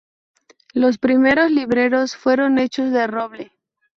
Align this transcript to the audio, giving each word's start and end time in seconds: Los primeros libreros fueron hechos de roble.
Los 0.73 0.97
primeros 0.97 1.51
libreros 1.51 2.15
fueron 2.15 2.57
hechos 2.57 2.89
de 2.89 3.05
roble. 3.05 3.51